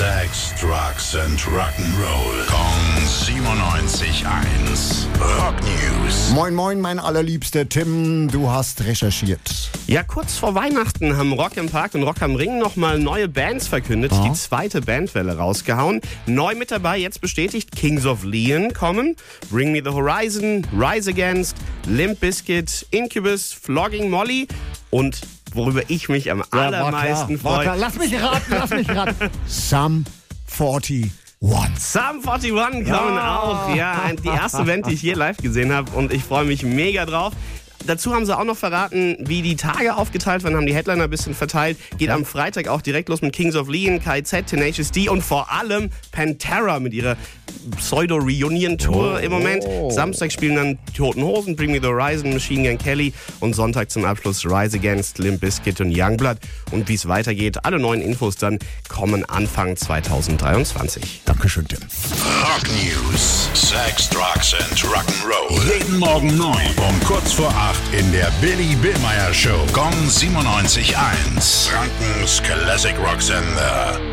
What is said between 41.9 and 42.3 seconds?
Geht am